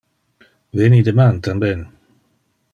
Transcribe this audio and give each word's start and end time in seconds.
Veni 0.77 1.03
deman 1.05 1.35
tamben! 1.41 1.79